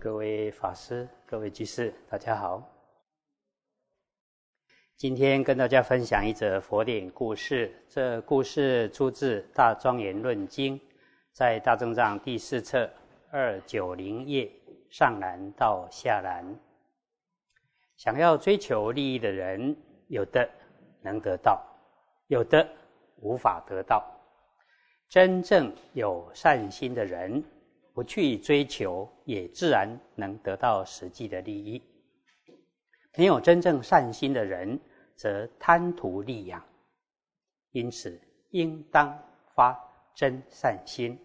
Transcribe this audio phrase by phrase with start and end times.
[0.00, 2.62] 各位法师、各位居士，大家好。
[4.96, 7.74] 今天跟大家分享一则佛典故事。
[7.88, 10.78] 这故事出自《大庄严论经》，
[11.32, 12.88] 在大正藏第四册
[13.32, 14.48] 二九零页
[14.88, 16.46] 上栏到下栏。
[17.96, 19.76] 想要追求利益的人，
[20.06, 20.48] 有的
[21.02, 21.60] 能得到，
[22.28, 22.64] 有的
[23.16, 24.08] 无法得到。
[25.08, 27.42] 真正有善心的人。
[27.98, 31.82] 不去追求，也自然能得到实际的利益。
[33.16, 34.78] 没有真正善心的人，
[35.16, 36.64] 则贪图利养，
[37.72, 38.16] 因此
[38.50, 39.12] 应当
[39.52, 39.76] 发
[40.14, 41.18] 真善心。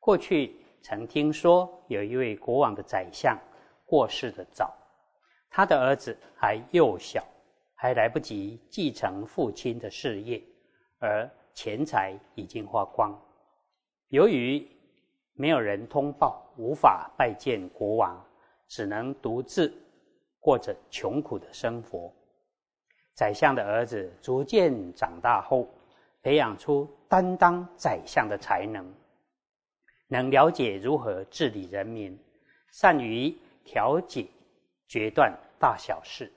[0.00, 3.38] 过去曾听说有一位国王的宰相
[3.84, 4.74] 过世的早，
[5.50, 7.22] 他的儿子还幼小，
[7.74, 10.42] 还来不及继承父亲的事业，
[10.98, 13.14] 而钱财已经花光。
[14.08, 14.66] 由于
[15.36, 18.24] 没有人通报，无法拜见国王，
[18.68, 19.72] 只能独自
[20.38, 22.12] 过着穷苦的生活。
[23.14, 25.68] 宰相的儿子逐渐长大后，
[26.22, 28.86] 培养出担当宰相的才能，
[30.06, 32.16] 能了解如何治理人民，
[32.70, 34.26] 善于调解
[34.86, 36.32] 决断大小事。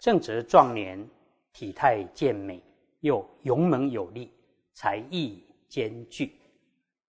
[0.00, 1.08] 正值壮年，
[1.52, 2.62] 体态健美，
[3.00, 4.30] 又勇猛有力，
[4.74, 6.34] 才艺兼具。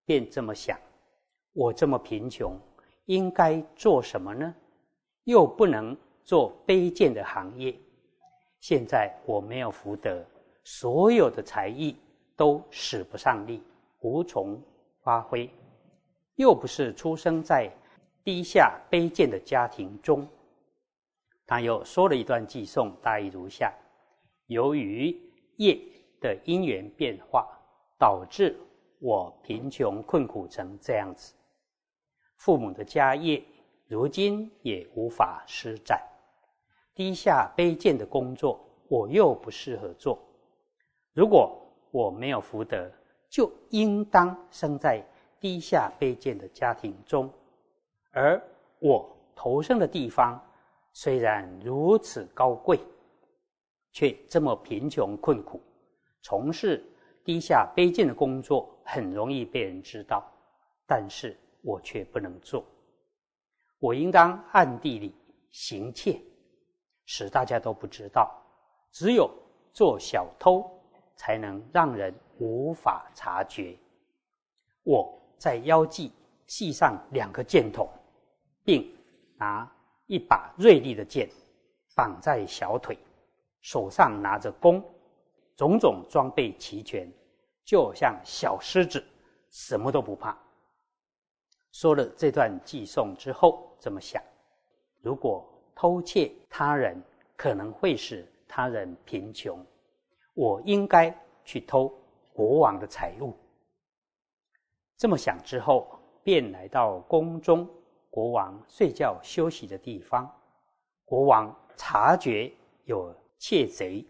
[0.07, 0.79] 便这么想：
[1.55, 2.59] 我这么贫穷，
[3.07, 4.55] 应该做什么呢？
[5.25, 7.75] 又不能做卑贱的行业。
[8.61, 10.25] 现在我没有福德，
[10.65, 11.97] 所有的才艺
[12.37, 13.63] 都使不上力，
[14.01, 14.61] 无从
[15.03, 15.49] 发挥。
[16.35, 17.71] 又不是出生在
[18.25, 20.27] 低下卑贱的家庭中。
[21.47, 23.73] 他又说了一段寄颂，大意如下：
[24.49, 25.17] 由于
[25.57, 25.79] 业
[26.21, 27.49] 的因缘变化，
[27.99, 28.59] 导致。
[29.01, 31.35] 我贫穷困苦成这样子，
[32.45, 33.43] 父母的家业
[33.87, 35.99] 如今也无法施展，
[36.95, 40.19] 低下卑贱的工作我又不适合做。
[41.15, 41.59] 如果
[41.91, 42.87] 我没有福德，
[43.31, 45.03] 就应当生在
[45.41, 47.33] 低下卑贱的家庭中，
[48.11, 48.39] 而
[48.79, 50.39] 我投生的地方
[50.93, 52.79] 虽然如此高贵，
[53.91, 55.59] 却这么贫穷困苦，
[56.21, 56.85] 从事。
[57.25, 60.31] 低下卑贱的工作很容易被人知道，
[60.87, 61.35] 但是
[61.65, 62.65] 我却不能做。
[63.79, 65.15] 我应当暗地里
[65.51, 66.21] 行窃，
[67.07, 68.31] 使大家都不知道。
[68.93, 69.29] 只有
[69.73, 70.71] 做小偷，
[71.17, 73.77] 才能让人无法察觉。
[74.85, 76.13] 我在腰际
[76.47, 77.89] 系上两个箭筒，
[78.63, 78.89] 并
[79.37, 79.69] 拿
[80.07, 81.29] 一把锐利的剑
[81.97, 82.97] 绑在小腿，
[83.61, 84.85] 手上拿着弓。
[85.57, 87.09] 种种装备齐全，
[87.65, 89.05] 就像小狮子，
[89.51, 90.37] 什么都不怕。
[91.75, 94.23] 说了这段寄送之后，这么想：
[95.01, 97.03] 如果偷窃他人
[97.37, 99.59] 可能会使他人贫穷，
[100.35, 101.13] 我应该
[101.45, 101.93] 去偷
[102.33, 103.35] 国王的财物。
[104.97, 107.69] 这么想之后，便来到宫中
[108.09, 110.33] 国王睡觉休息的地方。
[111.05, 112.53] 国王察觉
[112.85, 114.07] 有窃贼。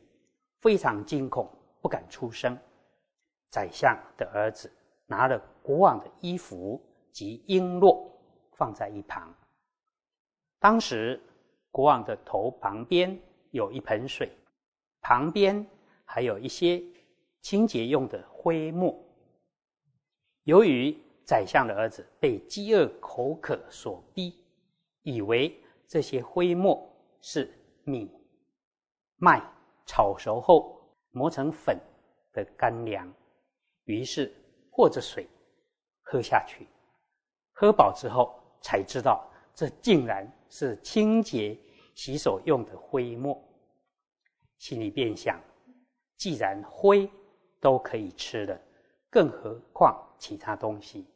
[0.61, 1.49] 非常惊恐，
[1.81, 2.59] 不敢出声。
[3.51, 4.71] 宰相的儿子
[5.07, 6.81] 拿了国王的衣服
[7.15, 8.07] 及璎珞
[8.53, 9.35] 放在一旁。
[10.59, 11.19] 当时
[11.71, 13.19] 国王的头旁边
[13.53, 14.31] 有一盆水，
[15.01, 15.67] 旁边
[16.05, 16.83] 还有一些
[17.41, 18.95] 清洁用的灰末。
[20.43, 24.45] 由于宰相的儿子被饥饿口渴所逼，
[25.01, 25.59] 以为
[25.89, 26.87] 这些灰末
[27.23, 27.51] 是
[27.85, 28.11] 米、
[29.17, 29.43] 麦。
[29.87, 30.81] 炒熟后
[31.11, 31.79] 磨成粉
[32.33, 33.13] 的干粮，
[33.85, 34.35] 于是
[34.71, 35.29] 和着水
[36.01, 36.67] 喝下去。
[37.55, 41.59] 喝饱之后才知道，这竟然是清洁
[41.95, 43.43] 洗手用的灰墨。
[44.59, 45.41] 心里便想：
[46.19, 47.09] 既然灰
[47.61, 48.61] 都可以吃了，
[49.09, 51.07] 更何况其他东西？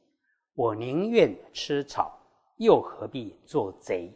[0.54, 2.18] 我宁愿吃草，
[2.56, 4.10] 又何必做贼？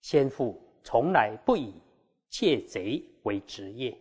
[0.00, 1.74] 先父从来不以
[2.30, 3.04] 窃贼。
[3.24, 3.94] 为职业，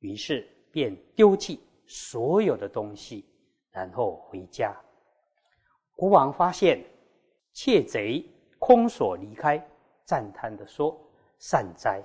[0.00, 3.24] 于是便丢弃所有的东西，
[3.70, 4.76] 然后回家。
[5.98, 6.80] 国王发现
[7.52, 8.24] 窃贼
[8.56, 9.60] 空手离开，
[10.04, 10.96] 赞叹的说
[11.40, 12.00] ：“善哉！”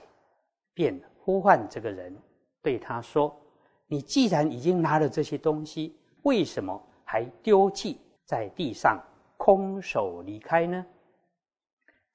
[0.73, 2.11] 便呼唤这个人，
[2.59, 3.39] 对他说
[3.85, 8.99] ：“你既然已经拿了这些东西，为什么还丢弃在地上，
[9.37, 10.83] 空手离开呢？”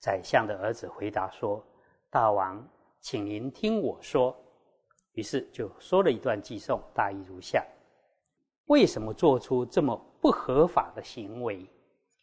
[0.03, 1.65] 宰相的儿子回答说
[2.11, 2.61] ：“大王。”
[3.01, 4.37] 请您听我说，
[5.13, 7.65] 于是就说了一段寄送，大意如下：
[8.69, 11.67] 为什么做出这么不合法的行为？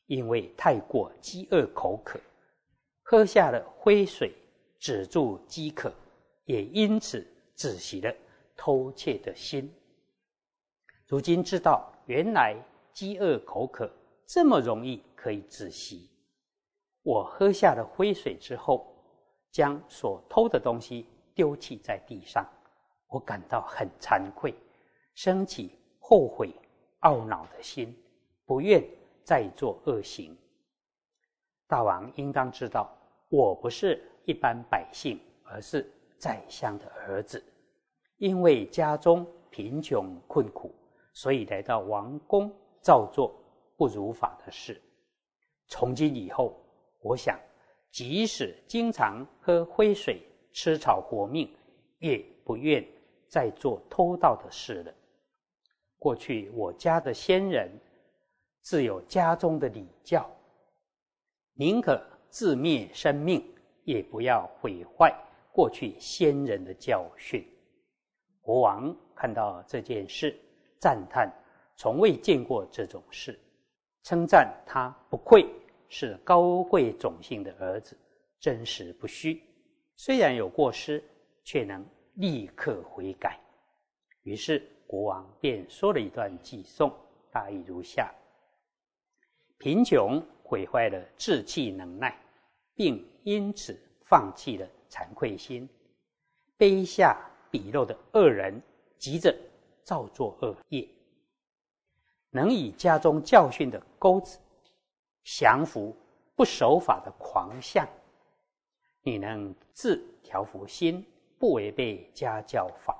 [0.07, 2.19] 因为太过饥饿口渴，
[3.01, 4.31] 喝下了灰水
[4.79, 5.91] 止住饥渴，
[6.45, 7.25] 也因此
[7.55, 8.13] 止息了
[8.55, 9.73] 偷窃的心。
[11.07, 12.55] 如今知道，原来
[12.93, 13.91] 饥饿口渴
[14.27, 16.07] 这么容易可以止息。
[17.01, 18.95] 我喝下了灰水之后，
[19.51, 22.47] 将所偷的东西丢弃在地上，
[23.07, 24.53] 我感到很惭愧，
[25.15, 25.71] 升起
[26.07, 26.53] 后悔、
[27.01, 27.95] 懊恼的心，
[28.45, 28.83] 不愿。
[29.23, 30.37] 再做恶行，
[31.65, 32.95] 大王应当知道，
[33.27, 37.43] 我不是一般百姓，而是宰相的儿子。
[38.17, 40.71] 因为家中贫穷困苦，
[41.11, 42.53] 所以来到王宫，
[42.83, 43.35] 照做
[43.75, 44.79] 不如法的事。
[45.67, 46.55] 从今以后，
[47.01, 47.35] 我想，
[47.89, 50.21] 即使经常喝灰水、
[50.51, 51.51] 吃草活命，
[51.97, 52.87] 也不愿
[53.27, 54.93] 再做偷盗的事了。
[55.97, 57.69] 过去我家的先人。
[58.61, 60.27] 自有家中的礼教，
[61.53, 63.47] 宁可自灭生命，
[63.83, 65.15] 也不要毁坏
[65.51, 67.47] 过去先人的教训。
[68.41, 70.35] 国王看到这件事，
[70.79, 71.31] 赞叹
[71.75, 73.39] 从未见过这种事，
[74.01, 75.45] 称赞他不愧
[75.87, 77.95] 是高贵种姓的儿子，
[78.39, 79.39] 真实不虚。
[79.95, 81.03] 虽然有过失，
[81.43, 83.39] 却能立刻悔改。
[84.23, 86.93] 于是国王便说了一段寄颂，
[87.31, 88.13] 大意如下。
[89.57, 92.15] 贫穷毁坏了志气能耐，
[92.73, 95.67] 并因此放弃了惭愧心。
[96.57, 97.17] 卑下
[97.51, 98.61] 鄙陋的恶人，
[98.97, 99.35] 急着
[99.83, 100.87] 造作恶业，
[102.29, 104.39] 能以家中教训的钩子
[105.23, 105.95] 降服
[106.35, 107.87] 不守法的狂相。
[109.01, 111.05] 你能自调伏心，
[111.37, 112.97] 不违背家教法，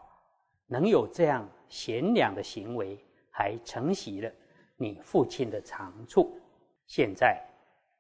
[0.68, 2.98] 能有这样贤良的行为，
[3.30, 4.32] 还承袭了
[4.78, 6.40] 你父亲的长处。
[6.88, 7.42] 现在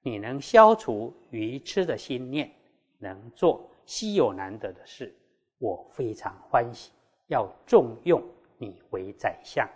[0.02, 2.52] 你能消除愚痴的心念，
[3.00, 5.14] 能做稀有难得的事，
[5.58, 6.92] 我非常欢喜。
[7.28, 8.24] 要重用
[8.60, 9.68] 你为宰相，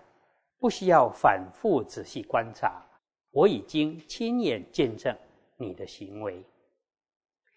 [0.60, 2.86] 不需要反复仔细观察，
[3.32, 5.18] 我已经亲眼见证
[5.58, 6.44] 你的行为，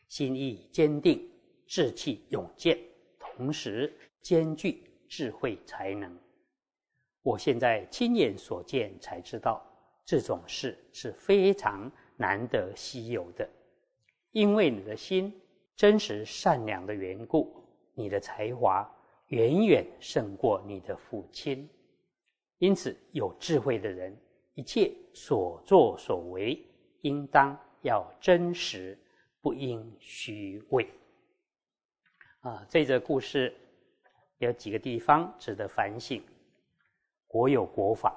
[0.09, 1.31] 心意坚定，
[1.67, 2.79] 志气勇健，
[3.19, 4.83] 同时兼具
[5.13, 6.19] 智慧才能。
[7.21, 9.63] 我现在亲眼所见，才知道。
[10.07, 13.47] 这种事是非常难得稀有的，
[14.31, 15.31] 因为你的心
[15.77, 17.63] 真实善良的缘故，
[17.93, 18.91] 你的才华
[19.27, 21.69] 远远胜过你的父亲。
[22.57, 24.17] 因此，有智慧的人，
[24.55, 26.59] 一切所作所为，
[27.03, 28.99] 应当要真实，
[29.43, 30.89] 不应虚伪。
[32.41, 33.55] 啊，这则故事
[34.47, 36.23] 有几个地方值得反省：
[37.27, 38.15] 国有国法。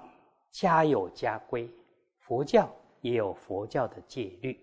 [0.52, 1.70] 家有家规，
[2.18, 4.58] 佛教也有佛教的戒律。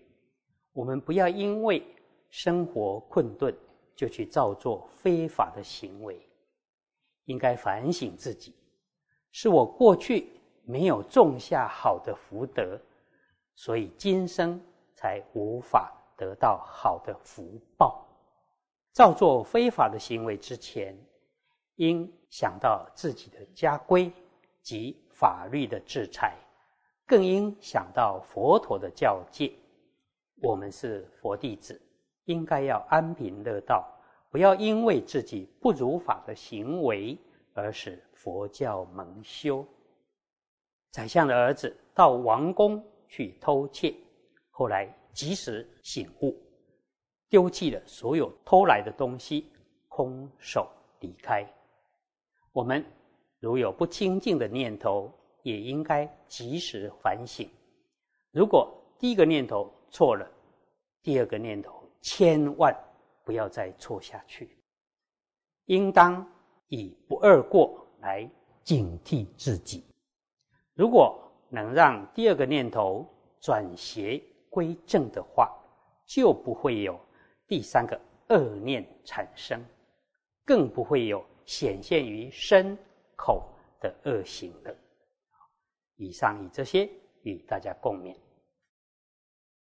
[0.71, 1.85] 我们不要因为
[2.31, 3.55] 生活困顿
[3.95, 6.19] 就去造作非法的行为，
[7.25, 8.55] 应该反省自己：
[9.31, 10.27] 是我过去
[10.65, 12.75] 没有种下好的福德，
[13.53, 14.59] 所以今生
[14.95, 18.03] 才无法得到好的福报。
[18.93, 20.97] 造作非法的行为之前，
[21.75, 24.11] 应想到自己的家规
[24.61, 24.99] 及。
[25.15, 26.35] 法律的制裁，
[27.05, 29.53] 更应想到佛陀的教戒。
[30.41, 31.79] 我们是佛弟子，
[32.25, 33.87] 应该要安贫乐道，
[34.31, 37.17] 不要因为自己不如法的行为
[37.53, 39.65] 而使佛教蒙羞。
[40.91, 43.95] 宰相的儿子到王宫去偷窃，
[44.49, 46.35] 后来及时醒悟，
[47.29, 49.47] 丢弃了所有偷来的东西，
[49.87, 50.67] 空手
[50.99, 51.47] 离开。
[52.53, 52.83] 我们。
[53.39, 57.45] 如有不清净的念头，也应该及时反省。
[58.31, 60.25] 如果第一个念头错了，
[61.01, 62.73] 第二个念头千万
[63.25, 64.57] 不要再错下去。
[65.65, 66.25] 应当
[66.69, 68.29] 以不二过来
[68.63, 69.83] 警惕自己。
[70.73, 73.05] 如果能让第二个念头
[73.41, 75.51] 转邪归正的话，
[76.05, 76.97] 就不会有
[77.45, 79.61] 第三个恶念产生，
[80.45, 82.77] 更不会有显现于身。
[83.15, 83.47] 口
[83.79, 84.75] 的恶行的，
[85.95, 86.89] 以上以这些
[87.21, 88.17] 与大家共勉。